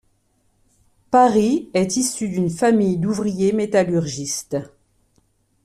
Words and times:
Parry 1.11 1.69
est 1.75 1.95
issu 1.95 2.27
d'une 2.27 2.49
famille 2.49 2.97
d'ouvriers 2.97 3.51
métallurgistes. 3.51 4.57